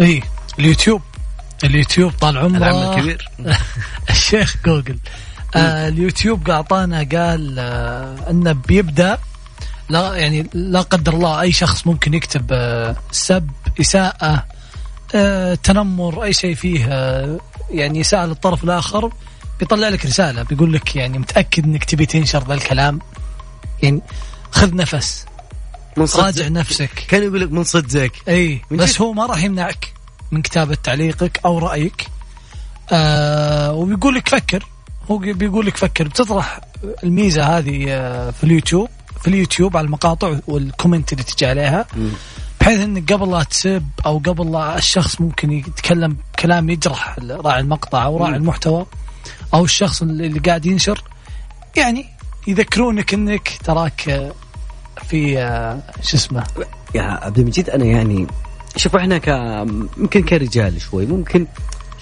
[0.00, 0.22] إي
[0.58, 1.02] اليوتيوب.
[1.64, 2.94] اليوتيوب طال عمره.
[2.94, 3.28] الكبير
[4.10, 4.98] الشيخ جوجل.
[5.56, 9.18] آه اليوتيوب اعطانا قال آه إنه بيبدأ
[9.88, 14.44] لا يعني لا قدر الله أي شخص ممكن يكتب آه سب إساءة
[15.62, 17.38] تنمر أي شيء فيه آه
[17.70, 19.12] يعني اساءه للطرف الآخر
[19.60, 23.00] بيطلع لك رسالة بيقول لك يعني متأكد إنك تبي تنشر ذا الكلام.
[23.82, 24.00] يعني
[24.50, 25.26] خذ نفس
[25.96, 26.90] من راجع نفسك.
[27.08, 28.12] كان يقول لك من صدقك.
[28.28, 29.92] إي من بس جد؟ هو ما راح يمنعك
[30.32, 32.06] من كتابة تعليقك أو رأيك.
[32.92, 34.66] آه وبيقول لك فكر.
[35.10, 36.08] هو بيقول لك فكر.
[36.08, 36.60] بتطرح
[37.04, 38.88] الميزة هذه آه في اليوتيوب
[39.22, 41.86] في اليوتيوب على المقاطع وال comment اللي تجي عليها.
[42.64, 48.04] بحيث انك قبل لا تسب أو قبل لا الشخص ممكن يتكلم كلام يجرح راعي المقطع
[48.04, 48.86] أو راعي المحتوى
[49.54, 51.04] أو الشخص اللي قاعد ينشر.
[51.76, 52.06] يعني
[52.46, 54.32] يذكرونك إنك تراك
[55.08, 55.34] في
[56.02, 56.44] شو اسمه؟
[56.94, 58.26] يا عبد المجيد أنا يعني
[58.76, 59.28] شوف إحنا ك
[59.98, 61.46] يمكن كرجال شوي ممكن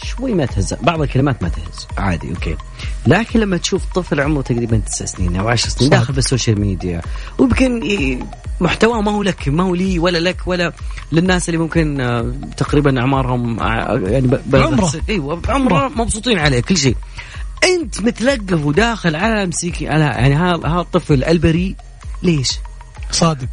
[0.05, 0.75] شوي ما تهز.
[0.75, 1.87] بعض الكلمات ما تهز.
[1.99, 2.57] عادي okay.
[3.07, 5.91] لكن لما تشوف طفل عمره تقريبا تسع سنين أو عشر سنين.
[5.91, 7.03] داخل بال social media
[7.39, 7.81] ويمكن
[8.61, 10.73] محتواه ما هو لك ما هو لي ولا لك ولا
[11.13, 14.93] للناس اللي ممكن آه، تقريبا أعمارهم آه، يعني بعمره.
[15.09, 16.97] أيوه بعمره مبسوطين عليه كل شيء.
[17.65, 21.75] أنت متلقف وداخل على مسيكين على يعني ها الطفل البريء
[22.23, 22.59] ليش؟
[23.11, 23.49] صادق.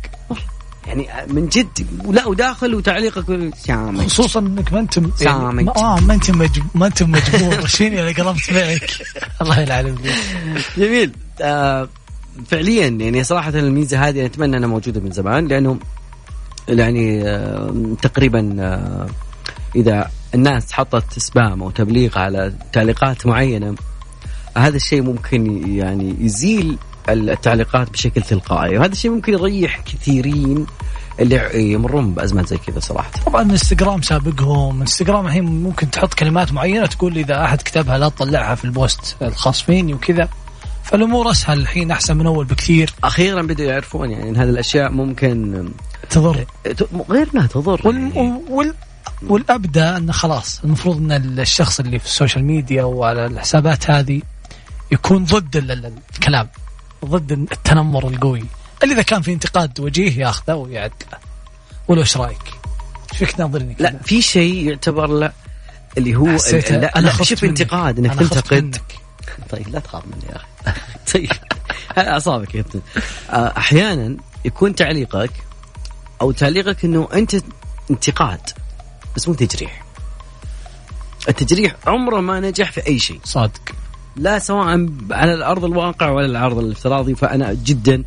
[0.90, 5.64] يعني من جد ولا وداخل وتعليقك سامج خصوصا إنك ما أنت يعني سامج.
[5.64, 6.64] ما, آه ما أنت مجب...
[6.76, 7.68] ما أنت مجبور.
[7.68, 8.92] شيني أنا قربت معك
[9.42, 9.96] الله يلعن
[10.78, 11.12] جميل.
[11.42, 11.90] آه
[12.48, 15.80] فعليا يعني صراحة الميزة هذه أتمنى أنها موجودة من زمان لأنه
[16.68, 19.08] يعني آه تقريبا آه
[19.76, 23.76] إذا الناس حطت سبام أو تبليغ على تعليقات معينة
[24.58, 26.78] هذا الشيء ممكن يعني يزيل
[27.14, 28.78] التعليقات بشكل تلقائي.
[28.78, 30.66] وهذا الشيء ممكن يريح كثيرين
[31.20, 33.12] اللي يمرون بأزمات زي كذا صراحة.
[33.26, 34.82] طبعا إنستغرام سابقهم.
[34.82, 39.62] إنستغرام الحين ممكن تحط كلمات معينة تقول إذا أحد كتبها لا تطلعها في البوست الخاص
[39.62, 40.30] فيني وكذا.
[40.84, 42.94] فالأمور أسهل الحين أحسن من أول بكثير.
[43.04, 45.70] أخيرا بدأوا يعرفون يعني أن هذه الأشياء ممكن
[46.10, 46.46] تضر.
[47.10, 48.16] غير إنها تضر وال...
[48.16, 48.42] يعني.
[48.50, 48.74] وال...
[49.28, 54.22] والأبدى إنه خلاص المفروض إن الشخص اللي في ال social media وعلى الحسابات هذه
[54.92, 56.48] يكون ضد ال- ال- الكلام.
[57.06, 58.46] ضد التنمر القوي
[58.84, 61.18] اللي إذا كان في انتقاد وجيه ياخذه ويعدله
[61.88, 62.54] ولو إيش رأيك؟
[63.12, 65.34] إيش فيك كذا؟ لا في شيء يعتبر لا
[65.98, 67.44] اللي هو لا, خفت شوف.
[67.44, 68.78] انتقاد إنك تنتقد.
[69.50, 70.80] طيب لا تخاف مني يا أخي
[71.14, 71.32] طيب
[71.98, 72.82] أعصابك يا كابتن
[73.30, 75.32] آه، أحيانا يكون تعليقك
[76.22, 77.36] أو تعليقك إنه أنت
[77.92, 78.50] انتقاد
[79.16, 79.84] بس مو تجريح
[81.30, 83.62] التجريح عمره ما نجح في أي شيء صادق
[84.20, 88.04] لا سواء على الأرض الواقع ولا العرض الافتراضي فأنا جدا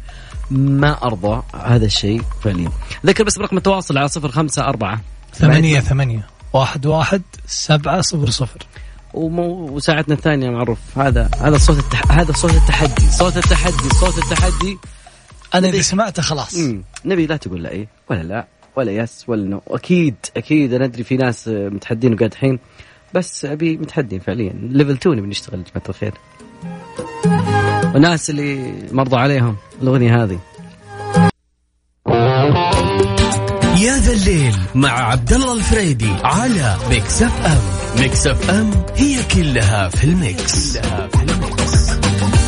[0.51, 2.71] ما أرضى هذا الشيء فعليا.
[3.07, 5.01] ذكر بس برقم التواصل على صفر خمسة أربعة.
[5.35, 6.27] ثمانية ثمانية.
[6.53, 8.67] واحد واحد سبعة صفر صفر.
[9.15, 10.79] وساعتنا الثانية معروف.
[10.97, 12.13] هذا هذا صوت التح...
[12.13, 13.11] هذا صوت التحدي.
[13.11, 14.79] صوت التحدي صوت التحدي.
[15.55, 16.57] أنا إذا سمعته خلاص.
[16.57, 16.85] مم.
[17.05, 17.89] نبي لا تقول لا إيه.
[18.11, 18.47] ولا لا
[18.77, 19.63] ولا yes ولا no.
[19.69, 20.73] أكيد أكيد.
[20.73, 22.59] أنا أدري في ناس متحدين وقاعد الحين.
[23.15, 24.53] بس أبي متحدين فعليا.
[24.63, 26.15] level 2 نبي نشتغل يا جماعة الخير.
[27.95, 30.39] والناس اللي مرضى عليهم الأغنية هذه.
[33.79, 37.61] يا ذا الليل مع عبد الله الفريدي على Mix FM
[38.01, 42.42] Mix F M هي كلها في ال mix, كلها في ال mix.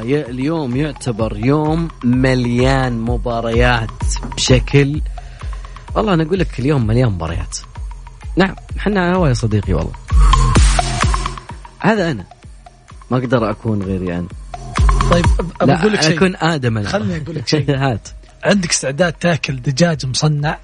[0.00, 3.90] والله اليوم يعتبر يوم مليان مباريات
[4.36, 5.00] بشكل
[5.94, 7.58] والله أنا أقول لك اليوم مليان مباريات.
[8.36, 9.92] نعم إحنا هوا يا صديقي والله.
[11.78, 12.24] هذا أنا.
[13.10, 14.28] ما أقدر أكون غيري أنا.
[15.10, 15.26] طيب
[15.60, 16.16] أقول لك شيء.
[16.16, 16.88] أكون آدم أنا.
[16.88, 17.76] خليني أقول لك شيء.
[17.84, 18.08] هات.
[18.44, 20.58] عندك استعداد تاكل دجاج مصنع؟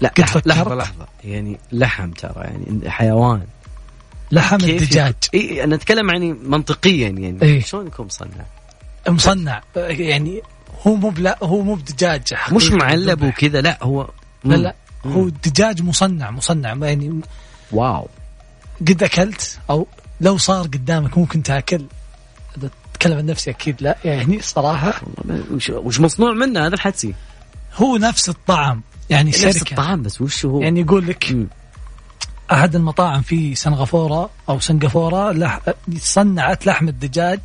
[0.00, 1.06] لا لحظة, لحظة لحظة.
[1.24, 3.42] يعني لحم ترى يعني حيوان.
[4.34, 5.14] لحم الدجاج.
[5.34, 7.42] اي أنا أتكلم يعني منطقيا يعني.
[7.42, 8.28] إيه؟ شلون يكون مصنع؟
[9.08, 10.42] مصنع يعني
[10.86, 14.10] هو مو بلا هو مو بدجاج مش معلب وكذا لا هو
[14.44, 14.74] لا لا
[15.06, 16.74] هو دجاج مصنع مصنع.
[16.82, 17.20] يعني
[17.72, 18.08] واو.
[18.80, 19.86] قد أكلت أو
[20.20, 21.86] لو صار قدامك ممكن تاكل.
[22.94, 23.96] اتكلم عن نفسي أكيد لا.
[24.04, 25.02] يعني صراحة
[25.50, 27.14] وش, وش مصنوع منه هذا الحدسي؟
[27.74, 28.82] هو نفس الطعم.
[29.10, 31.36] يعني نفس الطعم بس وش هو؟ يعني يقول لك.
[32.54, 35.60] أحد المطاعم في سنغافورة أو سنغافورة لح...
[35.98, 37.40] صنعت لحم الدجاج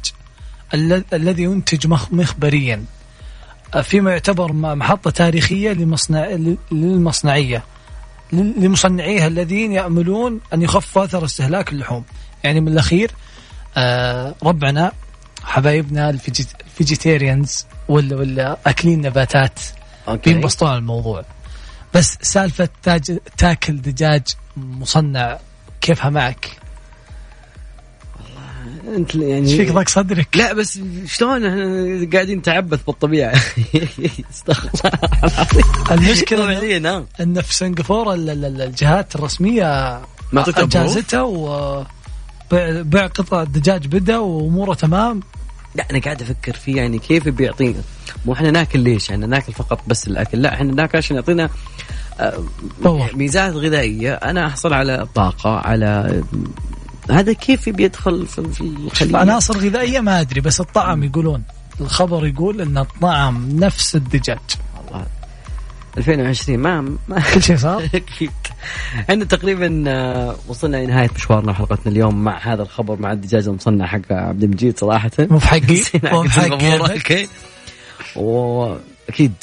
[1.13, 2.83] الذي ينتج مخبريا.
[3.83, 6.27] فيما يعتبر محطة تاريخية لمصنع
[6.71, 7.63] للمصنعية.
[8.33, 12.03] لمصنعيها الذين يأملون أن يخفوا أثر استهلاك اللحوم.
[12.43, 13.11] يعني من الأخير
[13.77, 14.91] آه ربعنا
[15.43, 19.59] حبايبنا الفيجيتيريانز ولا ولا أكلين نباتات
[20.25, 21.23] بينبسطون على الموضوع.
[21.93, 24.23] بس سالفة تاج تاكل دجاج
[24.57, 25.39] مصنع
[25.81, 26.59] كيفها معك؟
[28.95, 33.33] أنت يعني إيش فيك ضاق صدرك؟ لا بس شلون إحنا قاعدين نتعبث بالطبيعة؟
[34.31, 34.89] استغفر
[35.91, 41.83] المشكلة فعليا إن في سنغافورة الجهات الرسمية ما أجازتها و
[42.81, 45.19] بيع قطع الدجاج بدأ وأموره تمام.
[45.75, 47.81] لا أنا قاعد أفكر فيه يعني كيف بيعطينا
[48.25, 51.49] مو إحنا ناكل ليش؟ يعني ناكل فقط بس الأكل لا إحنا ناكل عشان يعطينا
[53.13, 54.13] ميزات غذائية.
[54.13, 56.23] أنا أحصل على طاقة على
[57.11, 61.43] هذا كيف بيدخل في الخلية عناصر غذائية ما أدري بس الطعم يقولون.
[61.81, 64.39] الخبر يقول أن الطعم نفس الدجاج.
[64.77, 65.05] والله.
[65.97, 68.31] 2020 ما ما كل شيء صار؟ أكيد
[69.09, 69.69] إحنا تقريبا
[70.47, 72.99] وصلنا لنهايه مشوارنا حلقتنا اليوم مع هذا الخبر.
[72.99, 75.11] مع الدجاج المصنع حق عبد المجيد صراحة.
[75.19, 75.81] مو بحقي
[76.13, 77.27] مو بحقي.
[78.15, 79.33] وأكيد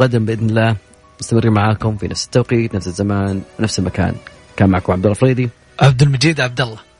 [0.00, 0.76] غدا بإذن الله
[1.20, 4.14] مستمرين معاكم في نفس التوقيت نفس الزمان ونفس المكان.
[4.56, 5.48] كان معكم عبد الله الفريدي
[5.80, 6.93] عبد المجيد عبد الله.